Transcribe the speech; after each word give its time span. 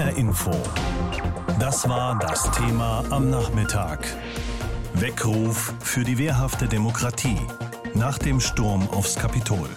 HR 0.00 0.16
Info. 0.16 0.50
Das 1.58 1.86
war 1.86 2.18
das 2.18 2.50
Thema 2.52 3.04
am 3.10 3.28
Nachmittag. 3.28 3.98
Weckruf 4.94 5.74
für 5.80 6.04
die 6.04 6.16
wehrhafte 6.16 6.66
Demokratie 6.66 7.36
nach 7.92 8.16
dem 8.16 8.40
Sturm 8.40 8.88
aufs 8.92 9.16
Kapitol. 9.16 9.68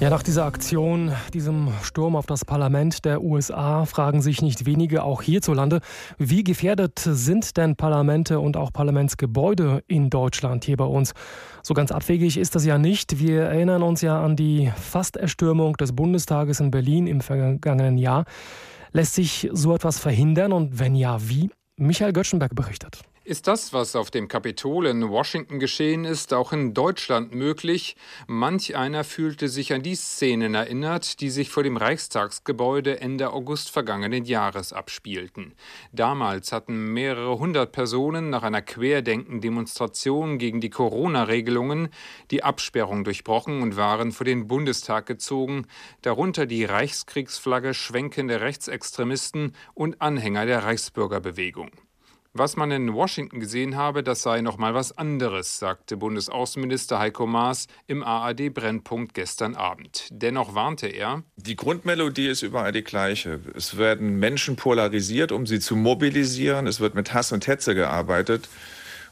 Ja, 0.00 0.08
nach 0.08 0.22
dieser 0.22 0.46
Aktion, 0.46 1.12
diesem 1.34 1.68
Sturm 1.82 2.16
auf 2.16 2.24
das 2.24 2.46
Parlament 2.46 3.04
der 3.04 3.20
USA, 3.20 3.84
fragen 3.84 4.22
sich 4.22 4.40
nicht 4.40 4.64
wenige 4.64 5.02
auch 5.02 5.20
hierzulande, 5.20 5.80
wie 6.16 6.42
gefährdet 6.42 6.98
sind 6.98 7.58
denn 7.58 7.76
Parlamente 7.76 8.40
und 8.40 8.56
auch 8.56 8.72
Parlamentsgebäude 8.72 9.82
in 9.86 10.08
Deutschland 10.08 10.64
hier 10.64 10.78
bei 10.78 10.86
uns? 10.86 11.12
So 11.62 11.74
ganz 11.74 11.92
abwegig 11.92 12.38
ist 12.38 12.54
das 12.54 12.64
ja 12.64 12.78
nicht. 12.78 13.18
Wir 13.18 13.42
erinnern 13.42 13.82
uns 13.82 14.00
ja 14.00 14.18
an 14.24 14.34
die 14.34 14.72
Fasterstürmung 14.74 15.76
des 15.76 15.94
Bundestages 15.94 16.60
in 16.60 16.70
Berlin 16.70 17.06
im 17.06 17.20
vergangenen 17.20 17.98
Jahr. 17.98 18.24
Lässt 18.92 19.14
sich 19.14 19.48
so 19.52 19.74
etwas 19.74 19.98
verhindern 19.98 20.52
und 20.52 20.78
wenn 20.78 20.94
ja, 20.94 21.28
wie? 21.28 21.50
Michael 21.76 22.12
Göttschenberg 22.12 22.54
berichtet. 22.54 23.02
Ist 23.30 23.46
das, 23.46 23.72
was 23.72 23.94
auf 23.94 24.10
dem 24.10 24.26
Kapitol 24.26 24.86
in 24.86 25.08
Washington 25.08 25.60
geschehen 25.60 26.04
ist, 26.04 26.34
auch 26.34 26.52
in 26.52 26.74
Deutschland 26.74 27.32
möglich? 27.32 27.94
Manch 28.26 28.74
einer 28.74 29.04
fühlte 29.04 29.48
sich 29.48 29.72
an 29.72 29.84
die 29.84 29.94
Szenen 29.94 30.56
erinnert, 30.56 31.20
die 31.20 31.30
sich 31.30 31.48
vor 31.48 31.62
dem 31.62 31.76
Reichstagsgebäude 31.76 33.00
Ende 33.00 33.32
August 33.32 33.70
vergangenen 33.70 34.24
Jahres 34.24 34.72
abspielten. 34.72 35.54
Damals 35.92 36.50
hatten 36.50 36.92
mehrere 36.92 37.38
hundert 37.38 37.70
Personen 37.70 38.30
nach 38.30 38.42
einer 38.42 38.62
Querdenken-Demonstration 38.62 40.38
gegen 40.38 40.60
die 40.60 40.70
Corona-Regelungen 40.70 41.90
die 42.32 42.42
Absperrung 42.42 43.04
durchbrochen 43.04 43.62
und 43.62 43.76
waren 43.76 44.10
vor 44.10 44.24
den 44.24 44.48
Bundestag 44.48 45.06
gezogen, 45.06 45.68
darunter 46.02 46.46
die 46.46 46.64
Reichskriegsflagge 46.64 47.74
schwenkende 47.74 48.40
Rechtsextremisten 48.40 49.54
und 49.74 50.02
Anhänger 50.02 50.46
der 50.46 50.64
Reichsbürgerbewegung. 50.64 51.70
Was 52.32 52.56
man 52.56 52.70
in 52.70 52.94
Washington 52.94 53.40
gesehen 53.40 53.74
habe, 53.74 54.04
das 54.04 54.22
sei 54.22 54.40
noch 54.40 54.56
mal 54.56 54.72
was 54.72 54.96
anderes, 54.96 55.58
sagte 55.58 55.96
Bundesaußenminister 55.96 57.00
Heiko 57.00 57.26
Maas 57.26 57.66
im 57.88 58.04
ARD 58.04 58.54
Brennpunkt 58.54 59.14
gestern 59.14 59.56
Abend. 59.56 60.06
Dennoch 60.12 60.54
warnte 60.54 60.86
er: 60.86 61.24
Die 61.34 61.56
Grundmelodie 61.56 62.28
ist 62.28 62.42
überall 62.42 62.70
die 62.70 62.84
gleiche. 62.84 63.40
Es 63.56 63.78
werden 63.78 64.20
Menschen 64.20 64.54
polarisiert, 64.54 65.32
um 65.32 65.44
sie 65.44 65.58
zu 65.58 65.74
mobilisieren. 65.74 66.68
Es 66.68 66.78
wird 66.78 66.94
mit 66.94 67.12
Hass 67.12 67.32
und 67.32 67.48
Hetze 67.48 67.74
gearbeitet. 67.74 68.48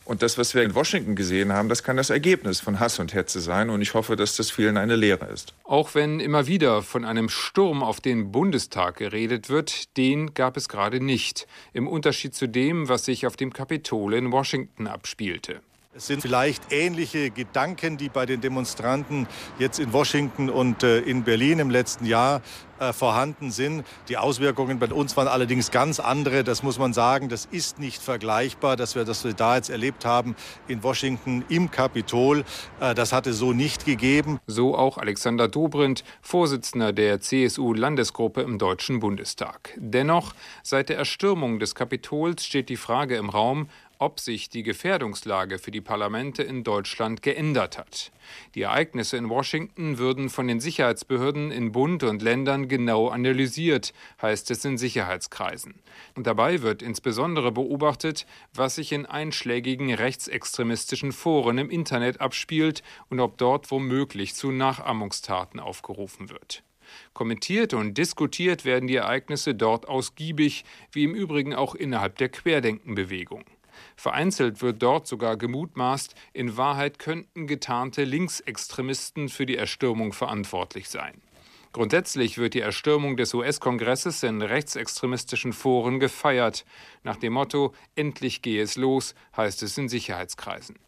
Und 0.09 0.23
das, 0.23 0.39
was 0.39 0.55
wir 0.55 0.62
in 0.62 0.75
Washington 0.75 1.17
gesehen 1.17 1.53
haben, 1.53 1.69
das 1.69 1.83
kann 1.83 1.98
das 1.98 2.09
Ergebnis 2.09 2.61
von 2.61 2.81
Hass 2.81 2.98
und 2.98 3.12
Hetze 3.12 3.41
sein. 3.41 3.69
Und 3.69 3.83
ich 3.83 3.92
hoffe, 3.92 4.17
dass 4.17 4.37
das 4.37 4.51
vielen 4.51 4.78
eine 4.78 4.97
Lehre 4.97 5.27
ist. 5.27 5.53
Auch 5.64 5.95
wenn 5.95 6.19
immer 6.19 6.47
wieder 6.47 6.81
von 6.81 7.05
einem 7.05 7.28
Sturm 7.28 7.83
auf 7.83 8.01
den 8.01 8.33
Bundestag 8.33 8.97
geredet 8.97 9.51
wird, 9.51 9.98
den 9.98 10.33
gab 10.33 10.56
es 10.56 10.70
gerade 10.70 11.01
nicht. 11.05 11.47
Im 11.75 11.86
Unterschied 11.86 12.34
zu 12.34 12.48
dem, 12.48 12.89
was 12.89 13.05
sich 13.05 13.27
auf 13.27 13.36
dem 13.36 13.53
Kapitol 13.53 14.14
in 14.14 14.33
Washington 14.33 14.86
abspielte. 14.86 15.61
Es 15.94 16.06
sind 16.06 16.20
vielleicht 16.20 16.70
ähnliche 16.70 17.31
Gedanken, 17.31 17.97
die 17.97 18.11
bei 18.11 18.27
den 18.27 18.42
Demonstranten 18.42 19.27
jetzt 19.58 19.78
in 19.78 19.95
Washington 19.95 20.50
und 20.50 20.83
äh, 20.83 20.98
in 20.98 21.25
Berlin 21.25 21.61
im 21.61 21.70
letzten 21.70 22.05
Jahr 22.05 22.42
äh, 22.78 22.92
vorhanden 22.92 23.50
sind. 23.50 23.86
Die 24.08 24.19
Auswirkungen 24.19 24.78
bei 24.78 24.89
uns 24.89 25.17
waren 25.17 25.28
allerdings 25.28 25.70
ganz 25.70 25.98
andere. 25.98 26.45
Das 26.45 26.62
muss 26.62 26.78
man 26.78 26.92
sagen. 26.92 27.30
Das 27.30 27.47
ist 27.47 27.78
nicht 27.78 28.03
vergleichbar, 28.03 28.77
dass 28.77 28.97
wir 28.97 29.06
das 29.06 29.25
wir 29.25 29.33
da 29.33 29.56
jetzt 29.56 29.70
erlebt 29.70 30.05
haben 30.05 30.36
in 30.69 30.83
Washington 30.83 31.42
im 31.48 31.70
Kapitol. 31.70 32.45
Äh, 32.80 32.95
das 32.95 33.14
hatte 33.14 33.33
so 33.33 33.55
nicht 33.55 33.86
gegeben. 33.86 34.41
So 34.47 34.77
auch 34.77 34.98
Alexander 34.98 35.48
Dobrindt, 35.48 36.05
Vorsitzender 36.20 36.92
der 36.92 37.23
CSU-Landesgruppe 37.23 38.42
im 38.42 38.58
Deutschen 38.58 39.00
Bundestag. 39.00 39.73
Dennoch, 39.78 40.34
seit 40.62 40.91
der 40.91 40.98
Erstürmung 40.98 41.58
des 41.58 41.75
Kapitols 41.75 42.45
steht 42.45 42.69
die 42.69 42.77
Frage 42.77 43.17
im 43.17 43.30
Raum, 43.30 43.69
ob 43.99 44.21
sich 44.21 44.49
die 44.49 44.63
Gefährdungslage 44.63 45.59
für 45.59 45.71
die 45.71 45.81
Parlamente 45.81 46.43
in 46.43 46.64
Deutschland 46.64 47.23
geändert 47.23 47.79
hat. 47.79 48.13
Die 48.55 48.63
Ereignisse 48.63 49.17
in 49.17 49.29
Washington 49.29 49.98
würden 49.98 50.29
von 50.29 50.47
den 50.47 50.61
Sicherheitsbehörden 50.61 51.51
in 51.51 51.73
Bund 51.73 52.03
und 52.03 52.23
Ländern 52.23 52.69
genau 52.69 53.08
analysiert, 53.08 53.92
heißt 54.23 54.51
es 54.51 54.64
in 54.64 54.79
Sicherheitskreisen. 54.79 55.75
Und 56.14 56.27
dabei 56.27 56.63
wird 56.63 56.83
insbesondere 56.83 57.53
beobachtet, 57.53 58.27
was 58.55 58.77
sich 58.77 58.92
in 58.92 59.07
einschlägigen 59.07 59.92
rechtsextremistischen 59.92 61.13
Foren 61.13 61.58
im 61.58 61.70
Internet 61.70 62.20
abspielt 62.20 62.83
und 63.08 63.20
ob 63.20 63.39
dort 63.39 63.70
womöglich 63.70 64.35
zu 64.35 64.53
Nachahmungstaten 64.53 65.61
aufgerufen 65.61 66.31
wird. 66.31 66.63
Kommentiert 67.13 67.75
und 67.75 67.98
diskutiert 67.98 68.64
werden 68.64 68.87
die 68.87 68.97
Ereignisse 68.97 69.55
dort 69.55 69.89
ausgiebig, 69.89 70.64
wie 70.92 71.05
im 71.05 71.14
Übrigen 71.14 71.55
auch 71.55 71.75
innerhalb 71.75 72.17
der 72.19 72.29
Querdenkenbewegung. 72.29 73.45
Vereinzelt 73.96 74.62
wird 74.62 74.83
dort 74.83 75.06
sogar 75.06 75.36
gemutmaßt, 75.36 76.14
in 76.33 76.56
Wahrheit 76.56 76.98
könnten 76.98 77.46
getarnte 77.46 78.05
Linksextremisten 78.05 79.28
für 79.28 79.46
die 79.46 79.56
Erstürmung 79.56 80.12
verantwortlich 80.12 80.89
sein. 80.89 81.20
Grundsätzlich 81.72 82.39
wird 82.39 82.55
die 82.55 82.61
Erstürmung 82.61 83.16
des 83.16 83.34
US-Kongresses 83.34 84.22
in 84.22 84.40
rechtsextremistischen 84.40 85.52
Foren 85.52 86.00
gefeiert. 86.00 86.64
Nach 87.02 87.16
dem 87.16 87.34
Motto 87.34 87.74
Endlich 87.94 88.42
gehe 88.42 88.62
es 88.62 88.77
los, 88.77 89.14
heißt 89.36 89.62
es 89.62 89.77
in 89.77 89.89
Sicherheitskreisen. 89.89 90.78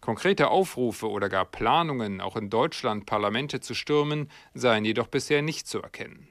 Konkrete 0.00 0.48
Aufrufe 0.48 1.10
oder 1.10 1.28
gar 1.28 1.44
Planungen, 1.44 2.20
auch 2.20 2.36
in 2.36 2.48
Deutschland 2.48 3.04
Parlamente 3.04 3.60
zu 3.60 3.74
stürmen, 3.74 4.30
seien 4.54 4.84
jedoch 4.84 5.08
bisher 5.08 5.42
nicht 5.42 5.66
zu 5.66 5.82
erkennen. 5.82 6.29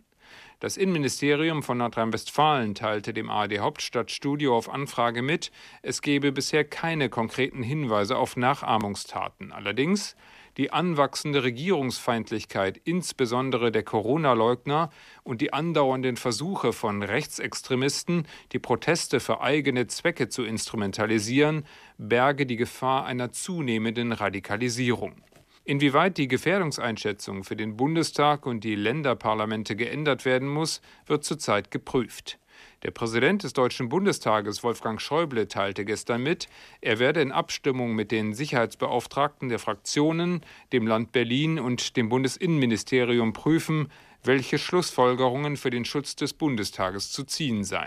Das 0.61 0.75
Innenministerium 0.75 1.63
von 1.63 1.77
Nordrhein-Westfalen 1.77 2.75
teilte 2.75 3.13
dem 3.13 3.29
ARD 3.29 3.59
Hauptstadtstudio 3.59 4.57
auf 4.57 4.67
Anfrage 4.67 5.21
mit, 5.21 5.51
es 5.83 6.01
gebe 6.01 6.33
bisher 6.33 6.65
keine 6.65 7.07
konkreten 7.07 7.63
Hinweise 7.63 8.17
auf 8.17 8.35
Nachahmungstaten. 8.35 9.53
Allerdings 9.53 10.17
die 10.57 10.73
anwachsende 10.73 11.43
Regierungsfeindlichkeit, 11.43 12.81
insbesondere 12.83 13.71
der 13.71 13.83
Corona-Leugner 13.83 14.89
und 15.23 15.39
die 15.39 15.53
andauernden 15.53 16.17
Versuche 16.17 16.73
von 16.73 17.03
Rechtsextremisten, 17.03 18.27
die 18.51 18.59
Proteste 18.59 19.21
für 19.21 19.39
eigene 19.39 19.87
Zwecke 19.87 20.27
zu 20.27 20.43
instrumentalisieren, 20.43 21.63
berge 21.97 22.45
die 22.45 22.57
Gefahr 22.57 23.05
einer 23.05 23.31
zunehmenden 23.31 24.11
Radikalisierung. 24.11 25.23
Inwieweit 25.69 26.17
die 26.17 26.27
Gefährdungseinschätzung 26.27 27.43
für 27.43 27.55
den 27.55 27.77
Bundestag 27.77 28.47
und 28.47 28.63
die 28.63 28.73
Länderparlamente 28.73 29.75
geändert 29.75 30.25
werden 30.25 30.47
muss, 30.47 30.81
wird 31.05 31.23
zurzeit 31.23 31.69
geprüft. 31.69 32.39
Der 32.81 32.89
Präsident 32.89 33.43
des 33.43 33.53
Deutschen 33.53 33.87
Bundestages, 33.87 34.63
Wolfgang 34.63 34.99
Schäuble, 34.99 35.47
teilte 35.47 35.85
gestern 35.85 36.23
mit, 36.23 36.47
er 36.81 36.97
werde 36.97 37.21
in 37.21 37.31
Abstimmung 37.31 37.93
mit 37.93 38.11
den 38.11 38.33
Sicherheitsbeauftragten 38.33 39.49
der 39.49 39.59
Fraktionen, 39.59 40.41
dem 40.73 40.87
Land 40.87 41.11
Berlin 41.11 41.59
und 41.59 41.97
dem 41.97 42.09
Bundesinnenministerium 42.09 43.33
prüfen, 43.33 43.91
welche 44.23 44.57
Schlussfolgerungen 44.57 45.55
für 45.55 45.69
den 45.69 45.85
Schutz 45.85 46.15
des 46.15 46.33
Bundestages 46.33 47.11
zu 47.11 47.25
ziehen 47.25 47.63
seien. 47.63 47.85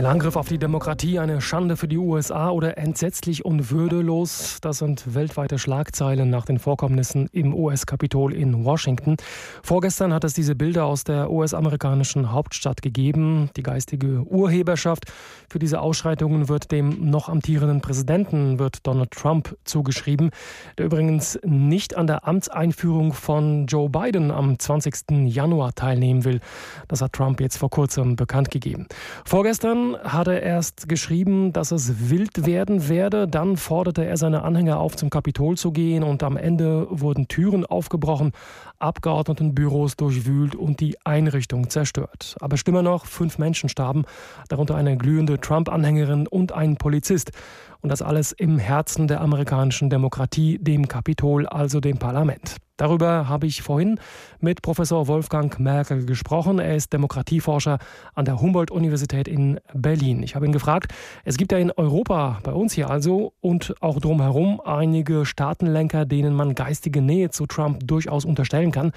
Ein 0.00 0.06
Angriff 0.06 0.36
auf 0.36 0.48
die 0.48 0.56
Demokratie, 0.56 1.18
eine 1.18 1.42
Schande 1.42 1.76
für 1.76 1.86
die 1.86 1.98
USA 1.98 2.48
oder 2.48 2.78
entsetzlich 2.78 3.44
und 3.44 3.70
würdelos, 3.70 4.56
das 4.62 4.78
sind 4.78 5.14
weltweite 5.14 5.58
Schlagzeilen 5.58 6.30
nach 6.30 6.46
den 6.46 6.58
Vorkommnissen 6.58 7.28
im 7.32 7.52
US-Kapitol 7.52 8.32
in 8.32 8.64
Washington. 8.64 9.18
Vorgestern 9.62 10.14
hat 10.14 10.24
es 10.24 10.32
diese 10.32 10.54
Bilder 10.54 10.86
aus 10.86 11.04
der 11.04 11.30
US-amerikanischen 11.30 12.32
Hauptstadt 12.32 12.80
gegeben. 12.80 13.50
Die 13.58 13.62
geistige 13.62 14.22
Urheberschaft 14.22 15.04
für 15.50 15.58
diese 15.58 15.82
Ausschreitungen 15.82 16.48
wird 16.48 16.72
dem 16.72 17.10
noch 17.10 17.28
amtierenden 17.28 17.82
Präsidenten, 17.82 18.58
wird 18.58 18.86
Donald 18.86 19.10
Trump 19.10 19.54
zugeschrieben, 19.64 20.30
der 20.78 20.86
übrigens 20.86 21.38
nicht 21.44 21.94
an 21.98 22.06
der 22.06 22.26
Amtseinführung 22.26 23.12
von 23.12 23.66
Joe 23.66 23.90
Biden 23.90 24.30
am 24.30 24.58
20. 24.58 25.26
Januar 25.26 25.74
teilnehmen 25.74 26.24
will. 26.24 26.40
Das 26.88 27.02
hat 27.02 27.12
Trump 27.12 27.38
jetzt 27.42 27.58
vor 27.58 27.68
kurzem 27.68 28.16
bekannt 28.16 28.50
gegeben. 28.50 28.86
Vorgestern 29.26 29.89
hat 29.98 30.28
er 30.28 30.42
erst 30.42 30.88
geschrieben, 30.88 31.52
dass 31.52 31.70
es 31.70 32.10
wild 32.10 32.46
werden 32.46 32.88
werde. 32.88 33.28
Dann 33.28 33.56
forderte 33.56 34.04
er 34.04 34.16
seine 34.16 34.42
Anhänger 34.42 34.78
auf, 34.78 34.96
zum 34.96 35.10
Kapitol 35.10 35.56
zu 35.56 35.72
gehen. 35.72 36.02
Und 36.02 36.22
am 36.22 36.36
Ende 36.36 36.86
wurden 36.90 37.28
Türen 37.28 37.64
aufgebrochen, 37.66 38.32
Abgeordnetenbüros 38.78 39.96
durchwühlt 39.96 40.54
und 40.54 40.80
die 40.80 40.96
Einrichtung 41.04 41.70
zerstört. 41.70 42.36
Aber 42.40 42.56
schlimmer 42.56 42.82
noch, 42.82 43.06
fünf 43.06 43.38
Menschen 43.38 43.68
starben, 43.68 44.04
darunter 44.48 44.74
eine 44.74 44.96
glühende 44.96 45.40
Trump-Anhängerin 45.40 46.26
und 46.26 46.52
ein 46.52 46.76
Polizist. 46.76 47.32
Und 47.82 47.90
das 47.90 48.02
alles 48.02 48.32
im 48.32 48.58
Herzen 48.58 49.08
der 49.08 49.20
amerikanischen 49.20 49.90
Demokratie, 49.90 50.58
dem 50.58 50.88
Kapitol, 50.88 51.46
also 51.46 51.80
dem 51.80 51.98
Parlament. 51.98 52.56
Darüber 52.80 53.28
habe 53.28 53.46
ich 53.46 53.60
vorhin 53.60 54.00
mit 54.40 54.62
Professor 54.62 55.06
Wolfgang 55.06 55.60
Merkel 55.60 56.06
gesprochen. 56.06 56.58
Er 56.58 56.76
ist 56.76 56.94
Demokratieforscher 56.94 57.78
an 58.14 58.24
der 58.24 58.40
Humboldt-Universität 58.40 59.28
in 59.28 59.60
Berlin. 59.74 60.22
Ich 60.22 60.34
habe 60.34 60.46
ihn 60.46 60.52
gefragt, 60.52 60.94
es 61.26 61.36
gibt 61.36 61.52
ja 61.52 61.58
in 61.58 61.70
Europa, 61.72 62.38
bei 62.42 62.52
uns 62.52 62.72
hier 62.72 62.88
also, 62.88 63.34
und 63.42 63.74
auch 63.82 64.00
drumherum 64.00 64.62
einige 64.64 65.26
Staatenlenker, 65.26 66.06
denen 66.06 66.32
man 66.32 66.54
geistige 66.54 67.02
Nähe 67.02 67.28
zu 67.28 67.44
Trump 67.44 67.86
durchaus 67.86 68.24
unterstellen 68.24 68.72
kann. 68.72 68.92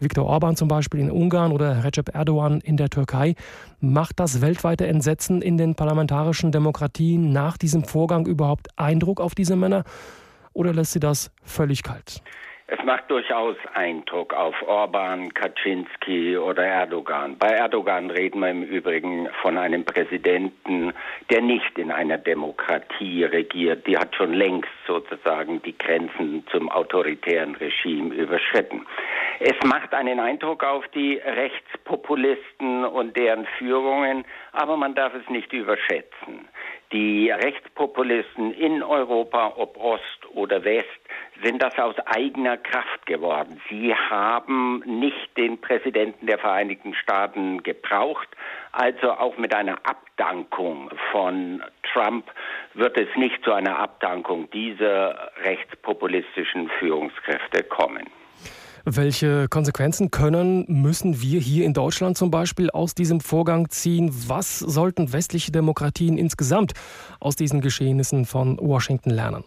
Viktor 0.00 0.26
Orban 0.26 0.56
zum 0.56 0.66
Beispiel 0.66 0.98
in 0.98 1.08
Ungarn 1.08 1.52
oder 1.52 1.84
Recep 1.84 2.12
Erdogan 2.12 2.60
in 2.60 2.76
der 2.76 2.90
Türkei. 2.90 3.36
Macht 3.78 4.18
das 4.18 4.40
weltweite 4.40 4.88
Entsetzen 4.88 5.42
in 5.42 5.56
den 5.58 5.76
parlamentarischen 5.76 6.50
Demokratien 6.50 7.30
nach 7.30 7.56
diesem 7.56 7.84
Vorgang 7.84 8.26
überhaupt 8.28 8.68
Eindruck 8.76 9.20
auf 9.20 9.34
diese 9.34 9.56
Männer? 9.56 9.84
Oder 10.52 10.72
lässt 10.72 10.92
sie 10.92 11.00
das 11.00 11.30
völlig 11.44 11.82
kalt? 11.82 12.22
Es 12.70 12.84
macht 12.84 13.10
durchaus 13.10 13.56
Eindruck 13.72 14.34
auf 14.34 14.54
Orban, 14.66 15.32
Kaczynski 15.32 16.36
oder 16.36 16.66
Erdogan. 16.66 17.38
Bei 17.38 17.48
Erdogan 17.48 18.10
reden 18.10 18.40
wir 18.40 18.50
im 18.50 18.62
Übrigen 18.62 19.26
von 19.40 19.56
einem 19.56 19.86
Präsidenten, 19.86 20.92
der 21.30 21.40
nicht 21.40 21.78
in 21.78 21.90
einer 21.90 22.18
Demokratie 22.18 23.24
regiert. 23.24 23.86
Die 23.86 23.96
hat 23.96 24.14
schon 24.14 24.34
längst 24.34 24.68
sozusagen 24.86 25.62
die 25.62 25.78
Grenzen 25.78 26.46
zum 26.50 26.68
autoritären 26.68 27.54
Regime 27.54 28.14
überschritten. 28.14 28.84
Es 29.40 29.56
macht 29.64 29.94
einen 29.94 30.20
Eindruck 30.20 30.62
auf 30.62 30.86
die 30.88 31.14
Rechtspopulisten 31.24 32.84
und 32.84 33.16
deren 33.16 33.46
Führungen, 33.56 34.26
aber 34.52 34.76
man 34.76 34.94
darf 34.94 35.14
es 35.14 35.26
nicht 35.30 35.54
überschätzen. 35.54 36.46
Die 36.92 37.30
Rechtspopulisten 37.30 38.52
in 38.54 38.82
Europa, 38.82 39.52
ob 39.56 39.76
Ost 39.76 40.02
oder 40.32 40.64
West, 40.64 40.88
sind 41.42 41.62
das 41.62 41.78
aus 41.78 41.94
eigener 42.06 42.56
Kraft 42.56 43.04
geworden. 43.04 43.60
Sie 43.68 43.94
haben 43.94 44.82
nicht 44.86 45.36
den 45.36 45.60
Präsidenten 45.60 46.26
der 46.26 46.38
Vereinigten 46.38 46.94
Staaten 46.94 47.62
gebraucht, 47.62 48.28
also 48.72 49.12
auch 49.12 49.36
mit 49.36 49.54
einer 49.54 49.78
Abdankung 49.84 50.90
von 51.12 51.62
Trump 51.92 52.24
wird 52.72 52.98
es 52.98 53.08
nicht 53.16 53.44
zu 53.44 53.52
einer 53.52 53.78
Abdankung 53.78 54.50
dieser 54.50 55.30
rechtspopulistischen 55.42 56.70
Führungskräfte 56.78 57.64
kommen. 57.64 58.06
Welche 58.96 59.48
Konsequenzen 59.50 60.10
können, 60.10 60.64
müssen 60.66 61.20
wir 61.20 61.40
hier 61.40 61.66
in 61.66 61.74
Deutschland 61.74 62.16
zum 62.16 62.30
Beispiel 62.30 62.70
aus 62.70 62.94
diesem 62.94 63.20
Vorgang 63.20 63.68
ziehen? 63.68 64.10
Was 64.28 64.60
sollten 64.60 65.12
westliche 65.12 65.52
Demokratien 65.52 66.16
insgesamt 66.16 66.72
aus 67.20 67.36
diesen 67.36 67.60
Geschehnissen 67.60 68.24
von 68.24 68.56
Washington 68.58 69.10
lernen? 69.10 69.44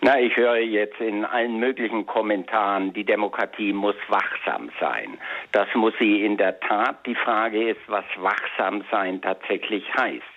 Na, 0.00 0.18
ich 0.18 0.36
höre 0.36 0.56
jetzt 0.56 1.00
in 1.00 1.24
allen 1.24 1.60
möglichen 1.60 2.06
Kommentaren, 2.06 2.92
die 2.92 3.04
Demokratie 3.04 3.72
muss 3.72 3.96
wachsam 4.08 4.70
sein. 4.80 5.16
Das 5.52 5.68
muss 5.74 5.94
sie 6.00 6.24
in 6.24 6.36
der 6.36 6.58
Tat. 6.58 7.06
Die 7.06 7.14
Frage 7.14 7.70
ist, 7.70 7.80
was 7.86 8.04
wachsam 8.18 8.82
sein 8.90 9.22
tatsächlich 9.22 9.84
heißt. 9.96 10.35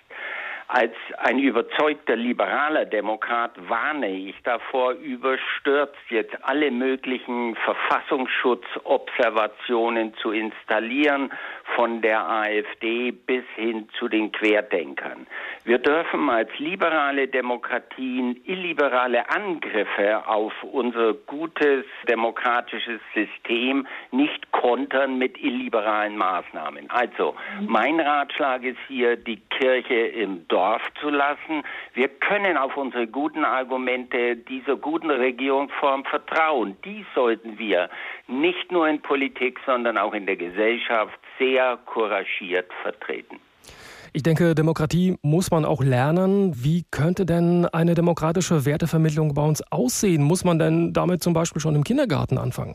Als 0.72 0.94
ein 1.18 1.40
überzeugter 1.40 2.14
liberaler 2.14 2.84
Demokrat 2.84 3.50
warne 3.68 4.08
ich 4.08 4.36
davor, 4.44 4.92
überstürzt 4.92 5.98
jetzt 6.10 6.36
alle 6.42 6.70
möglichen 6.70 7.56
Verfassungsschutzobservationen 7.56 10.14
zu 10.22 10.30
installieren, 10.30 11.32
von 11.74 12.02
der 12.02 12.24
AfD 12.24 13.10
bis 13.10 13.42
hin 13.56 13.88
zu 13.98 14.06
den 14.06 14.30
Querdenkern. 14.30 15.26
Wir 15.62 15.76
dürfen 15.76 16.30
als 16.30 16.48
liberale 16.58 17.28
Demokratien 17.28 18.40
illiberale 18.46 19.28
Angriffe 19.28 20.26
auf 20.26 20.54
unser 20.62 21.12
gutes 21.12 21.84
demokratisches 22.08 23.00
System 23.12 23.86
nicht 24.10 24.50
kontern 24.52 25.18
mit 25.18 25.38
illiberalen 25.38 26.16
Maßnahmen. 26.16 26.88
Also, 26.90 27.34
mein 27.60 28.00
Ratschlag 28.00 28.64
ist 28.64 28.78
hier, 28.88 29.16
die 29.16 29.36
Kirche 29.36 29.94
im 29.94 30.48
Dorf 30.48 30.80
zu 30.98 31.10
lassen. 31.10 31.62
Wir 31.92 32.08
können 32.08 32.56
auf 32.56 32.78
unsere 32.78 33.06
guten 33.06 33.44
Argumente 33.44 34.36
dieser 34.36 34.76
guten 34.76 35.10
Regierungsform 35.10 36.04
vertrauen. 36.04 36.78
Die 36.86 37.04
sollten 37.14 37.58
wir 37.58 37.90
nicht 38.28 38.72
nur 38.72 38.88
in 38.88 39.02
Politik, 39.02 39.60
sondern 39.66 39.98
auch 39.98 40.14
in 40.14 40.24
der 40.24 40.36
Gesellschaft 40.36 41.18
sehr 41.38 41.78
couragiert 41.84 42.72
vertreten. 42.82 43.40
Ich 44.12 44.24
denke, 44.24 44.56
Demokratie 44.56 45.16
muss 45.22 45.52
man 45.52 45.64
auch 45.64 45.82
lernen. 45.82 46.52
Wie 46.64 46.84
könnte 46.90 47.24
denn 47.24 47.66
eine 47.66 47.94
demokratische 47.94 48.64
Wertevermittlung 48.64 49.34
bei 49.34 49.42
uns 49.42 49.62
aussehen? 49.70 50.24
Muss 50.24 50.42
man 50.42 50.58
denn 50.58 50.92
damit 50.92 51.22
zum 51.22 51.32
Beispiel 51.32 51.62
schon 51.62 51.76
im 51.76 51.84
Kindergarten 51.84 52.36
anfangen? 52.36 52.74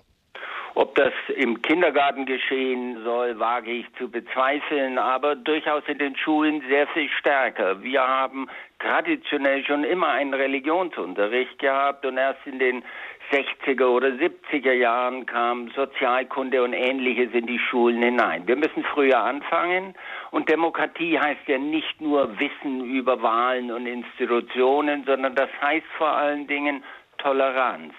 Ob 0.78 0.94
das 0.96 1.14
im 1.38 1.62
Kindergarten 1.62 2.26
geschehen 2.26 3.02
soll, 3.06 3.40
wage 3.40 3.72
ich 3.72 3.86
zu 3.98 4.10
bezweifeln, 4.12 4.98
aber 4.98 5.34
durchaus 5.38 5.84
in 5.88 6.00
den 6.00 6.18
Schulen 6.18 6.62
sehr 6.68 6.86
viel 6.88 7.10
stärker. 7.18 7.82
Wir 7.82 8.06
haben 8.06 8.50
traditionell 8.80 9.64
schon 9.64 9.86
immer 9.86 10.10
einen 10.10 10.34
Religionsunterricht 10.34 11.60
gehabt 11.60 12.06
und 12.06 12.18
erst 12.18 12.46
in 12.46 12.60
den 12.60 12.84
60er 13.32 13.86
oder 13.86 14.10
70er 14.10 14.74
Jahren 14.74 15.26
kam 15.26 15.72
Sozialkunde 15.72 16.62
und 16.62 16.74
ähnliches 16.74 17.32
in 17.32 17.48
die 17.48 17.58
Schulen 17.58 18.02
hinein. 18.04 18.46
Wir 18.46 18.58
müssen 18.58 18.84
früher 18.84 19.24
anfangen 19.24 19.96
und 20.32 20.50
Demokratie 20.50 21.18
heißt 21.18 21.48
ja 21.48 21.58
nicht 21.58 22.02
nur 22.02 22.38
Wissen 22.38 22.84
über 22.84 23.22
Wahlen 23.22 23.72
und 23.72 23.88
Institutionen, 23.88 25.06
sondern 25.06 25.36
das 25.36 25.50
heißt 25.62 25.88
vor 25.98 26.12
allen 26.12 26.48
Dingen 26.48 26.84
Toleranz 27.18 27.94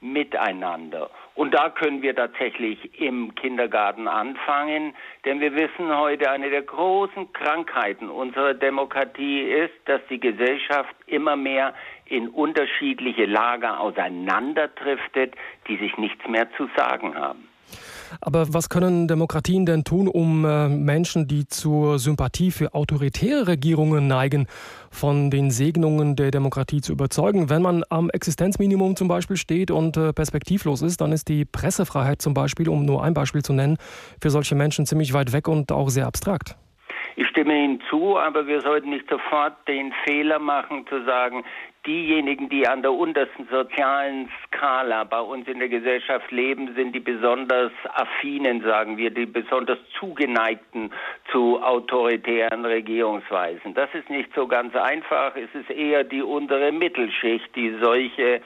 miteinander. 0.00 1.08
Und 1.36 1.52
da 1.52 1.68
können 1.68 2.00
wir 2.00 2.16
tatsächlich 2.16 2.98
im 2.98 3.34
Kindergarten 3.34 4.08
anfangen, 4.08 4.94
denn 5.26 5.38
wir 5.40 5.54
wissen 5.54 5.94
heute, 5.94 6.30
eine 6.30 6.48
der 6.48 6.62
großen 6.62 7.30
Krankheiten 7.34 8.08
unserer 8.08 8.54
Demokratie 8.54 9.42
ist, 9.42 9.74
dass 9.84 10.00
die 10.08 10.18
Gesellschaft 10.18 10.96
immer 11.06 11.36
mehr 11.36 11.74
in 12.06 12.28
unterschiedliche 12.28 13.26
Lager 13.26 13.80
auseinanderdriftet, 13.80 15.34
die 15.68 15.76
sich 15.76 15.98
nichts 15.98 16.26
mehr 16.26 16.50
zu 16.56 16.70
sagen 16.74 17.14
haben. 17.14 17.46
Aber 18.20 18.52
was 18.52 18.68
können 18.68 19.08
Demokratien 19.08 19.66
denn 19.66 19.84
tun, 19.84 20.08
um 20.08 20.44
äh, 20.44 20.68
Menschen, 20.68 21.26
die 21.26 21.46
zur 21.46 21.98
Sympathie 21.98 22.50
für 22.50 22.74
autoritäre 22.74 23.46
Regierungen 23.46 24.06
neigen, 24.06 24.46
von 24.90 25.30
den 25.30 25.50
Segnungen 25.50 26.16
der 26.16 26.30
Demokratie 26.30 26.80
zu 26.80 26.92
überzeugen? 26.92 27.48
Wenn 27.50 27.62
man 27.62 27.84
am 27.88 28.10
Existenzminimum 28.10 28.96
zum 28.96 29.08
Beispiel 29.08 29.36
steht 29.36 29.70
und 29.70 29.96
äh, 29.96 30.12
perspektivlos 30.12 30.82
ist, 30.82 31.00
dann 31.00 31.12
ist 31.12 31.28
die 31.28 31.44
Pressefreiheit 31.44 32.22
zum 32.22 32.34
Beispiel, 32.34 32.68
um 32.68 32.84
nur 32.84 33.02
ein 33.02 33.14
Beispiel 33.14 33.42
zu 33.42 33.52
nennen, 33.52 33.76
für 34.20 34.30
solche 34.30 34.54
Menschen 34.54 34.86
ziemlich 34.86 35.12
weit 35.12 35.32
weg 35.32 35.48
und 35.48 35.72
auch 35.72 35.90
sehr 35.90 36.06
abstrakt. 36.06 36.56
Ich 37.18 37.28
stimme 37.28 37.54
Ihnen 37.54 37.80
zu, 37.88 38.18
aber 38.18 38.46
wir 38.46 38.60
sollten 38.60 38.90
nicht 38.90 39.08
sofort 39.08 39.54
den 39.66 39.90
Fehler 40.04 40.38
machen 40.38 40.86
zu 40.86 41.02
sagen, 41.04 41.44
diejenigen, 41.86 42.50
die 42.50 42.68
an 42.68 42.82
der 42.82 42.92
untersten 42.92 43.48
sozialen 43.50 44.28
Skala 44.44 45.04
bei 45.04 45.20
uns 45.20 45.48
in 45.48 45.58
der 45.58 45.70
Gesellschaft 45.70 46.30
leben, 46.30 46.74
sind 46.74 46.94
die 46.94 47.00
besonders 47.00 47.72
affinen, 47.94 48.60
sagen 48.62 48.98
wir, 48.98 49.10
die 49.10 49.24
besonders 49.24 49.78
zugeneigten 49.98 50.92
zu 51.32 51.58
autoritären 51.62 52.66
Regierungsweisen. 52.66 53.72
Das 53.72 53.88
ist 53.94 54.10
nicht 54.10 54.28
so 54.34 54.46
ganz 54.46 54.76
einfach. 54.76 55.34
Es 55.36 55.54
ist 55.54 55.70
eher 55.70 56.04
die 56.04 56.22
untere 56.22 56.70
Mittelschicht, 56.70 57.48
die 57.56 57.74
solche 57.80 58.42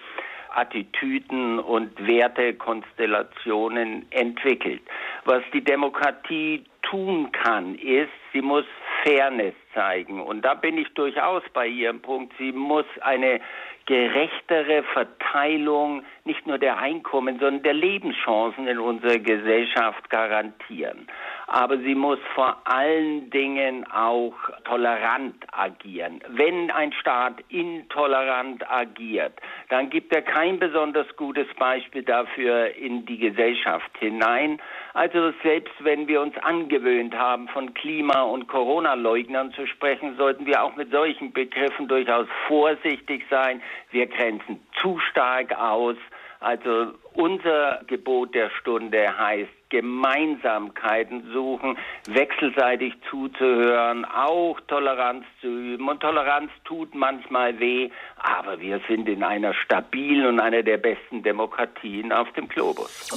Attitüden 0.55 1.59
und 1.59 2.07
Wertekonstellationen 2.07 4.07
entwickelt. 4.11 4.83
Was 5.25 5.43
die 5.53 5.65
Demokratie 5.65 6.65
tun 6.83 7.33
kann, 7.33 7.75
ist, 7.77 8.11
sie 8.33 8.43
muss 8.43 8.65
Fairness 9.03 9.55
zeigen. 9.75 10.21
Und 10.21 10.43
da 10.43 10.55
bin 10.55 10.79
ich 10.79 10.89
durchaus 10.95 11.43
bei 11.53 11.67
Ihrem 11.67 12.01
Punkt. 12.01 12.35
Sie 12.39 12.53
muss 12.53 12.85
eine 13.01 13.41
gerechtere 13.87 14.85
Verteilung 14.93 16.05
nicht 16.25 16.47
nur 16.47 16.59
der 16.59 16.79
Einkommen, 16.79 17.41
sondern 17.41 17.65
der 17.65 17.75
Lebenschancen 17.75 18.69
in 18.69 18.79
unserer 18.79 19.19
Gesellschaft 19.19 20.09
garantieren. 20.11 21.09
Aber 21.49 21.77
sie 21.79 21.97
muss 21.97 22.21
vor 22.37 22.63
allen 22.65 23.31
Dingen 23.31 23.85
auch 23.91 24.35
tolerant 24.65 25.35
agieren. 25.51 26.21
Wenn 26.29 26.71
ein 26.71 26.93
Staat 26.93 27.43
intolerant 27.49 28.63
agiert, 28.71 29.33
dann 29.71 29.91
gibt 29.91 30.15
er 30.15 30.23
kein 30.23 30.61
besonders 30.61 31.09
gutes 31.17 31.49
Beispiel 31.59 32.05
dafür 32.05 32.73
in 32.77 33.07
die 33.07 33.19
Gesellschaft 33.19 33.91
hinein. 33.99 34.61
Also 34.95 35.33
selbst 35.43 35.75
wenn 35.81 36.09
wir 36.09 36.21
uns 36.21 36.37
angewöhnt 36.39 37.15
haben, 37.15 37.49
von 37.49 37.75
Klima- 37.75 38.23
und 38.23 38.49
Corona-Leugnern 38.49 39.53
zu 39.53 39.67
sprechen, 39.67 40.17
sollten 40.17 40.47
wir 40.47 40.63
auch 40.63 40.77
mit 40.77 40.91
solchen 40.91 41.33
Begriffen 41.33 41.89
durchaus 41.89 42.27
vorsichtig 42.49 43.25
sein. 43.31 43.63
Wir 43.91 44.07
grenzen 44.07 44.61
zu 44.81 44.99
stark 44.99 45.57
aus. 45.57 45.97
Also 46.41 46.95
unser 47.13 47.83
Gebot 47.87 48.35
der 48.35 48.51
Stunde 48.51 49.17
heißt 49.19 49.51
Gemeinsamkeiten 49.69 51.31
suchen, 51.33 51.79
wechselseitig 52.09 52.95
zuzuhören, 53.09 54.05
auch 54.05 54.59
Toleranz 54.67 55.25
zu 55.41 55.47
üben. 55.47 55.89
Und 55.89 56.01
Toleranz 56.01 56.51
tut 56.65 56.95
manchmal 56.95 57.61
weh, 57.61 57.91
aber 58.17 58.59
wir 58.59 58.81
sind 58.89 59.09
in 59.09 59.23
einer 59.23 59.55
stabilen 59.55 60.27
und 60.27 60.41
einer 60.41 60.63
der 60.63 60.79
besten 60.79 61.23
Demokratien 61.23 62.11
auf 62.11 62.33
dem 62.33 62.49
Globus. 62.49 63.11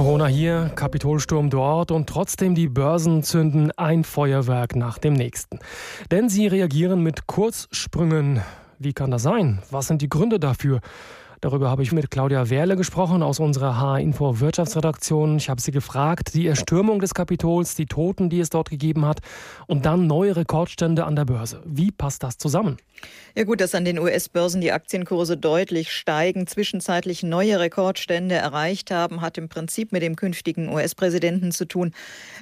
Corona 0.00 0.28
hier, 0.28 0.70
Kapitolsturm 0.76 1.50
dort 1.50 1.90
und 1.90 2.08
trotzdem 2.08 2.54
die 2.54 2.68
Börsen 2.68 3.22
zünden 3.22 3.70
ein 3.72 4.02
Feuerwerk 4.02 4.74
nach 4.74 4.96
dem 4.96 5.12
nächsten. 5.12 5.58
Denn 6.10 6.30
sie 6.30 6.46
reagieren 6.46 7.02
mit 7.02 7.26
Kurzsprüngen. 7.26 8.40
Wie 8.78 8.94
kann 8.94 9.10
das 9.10 9.24
sein? 9.24 9.58
Was 9.70 9.88
sind 9.88 10.00
die 10.00 10.08
Gründe 10.08 10.40
dafür? 10.40 10.80
Darüber 11.42 11.70
habe 11.70 11.82
ich 11.82 11.90
mit 11.90 12.10
Claudia 12.10 12.50
Werle 12.50 12.76
gesprochen 12.76 13.22
aus 13.22 13.40
unserer 13.40 13.80
H-Info 13.80 14.40
Wirtschaftsredaktion. 14.40 15.38
Ich 15.38 15.48
habe 15.48 15.58
sie 15.58 15.70
gefragt, 15.70 16.34
die 16.34 16.46
Erstürmung 16.46 17.00
des 17.00 17.14
Kapitols, 17.14 17.74
die 17.74 17.86
Toten, 17.86 18.28
die 18.28 18.40
es 18.40 18.50
dort 18.50 18.68
gegeben 18.68 19.06
hat 19.06 19.20
und 19.66 19.86
dann 19.86 20.06
neue 20.06 20.36
Rekordstände 20.36 21.06
an 21.06 21.16
der 21.16 21.24
Börse. 21.24 21.62
Wie 21.64 21.92
passt 21.92 22.22
das 22.24 22.36
zusammen? 22.36 22.76
Ja 23.34 23.44
gut, 23.44 23.62
dass 23.62 23.74
an 23.74 23.86
den 23.86 23.98
US-Börsen 23.98 24.60
die 24.60 24.72
Aktienkurse 24.72 25.38
deutlich 25.38 25.92
steigen, 25.92 26.46
zwischenzeitlich 26.46 27.22
neue 27.22 27.58
Rekordstände 27.58 28.34
erreicht 28.34 28.90
haben, 28.90 29.22
hat 29.22 29.38
im 29.38 29.48
Prinzip 29.48 29.92
mit 29.92 30.02
dem 30.02 30.16
künftigen 30.16 30.68
US-Präsidenten 30.68 31.52
zu 31.52 31.64
tun. 31.64 31.92